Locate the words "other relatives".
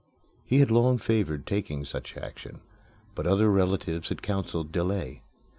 3.27-4.09